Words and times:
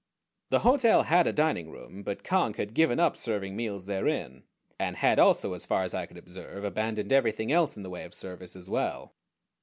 The 0.49 0.61
hotel 0.61 1.03
had 1.03 1.27
a 1.27 1.31
dining 1.31 1.69
room; 1.69 2.01
but 2.01 2.23
Conk 2.23 2.55
had 2.55 2.73
given 2.73 2.99
up 2.99 3.15
serving 3.15 3.55
meals 3.55 3.85
therein, 3.85 4.45
and 4.79 4.95
had 4.97 5.19
also 5.19 5.53
as 5.53 5.63
far 5.67 5.83
as 5.83 5.93
I 5.93 6.07
could 6.07 6.17
observe 6.17 6.63
abandoned 6.63 7.13
everything 7.13 7.51
else 7.51 7.77
in 7.77 7.83
the 7.83 7.89
way 7.91 8.03
of 8.03 8.15
service 8.15 8.55
as 8.55 8.67
well. 8.67 9.13